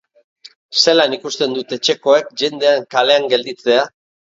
Zelan 0.85 1.13
ikusten 1.19 1.55
dute 1.59 1.81
etxekoek 1.83 2.35
jendeak 2.45 2.93
kalean 2.99 3.33
gelditzea? 3.37 3.91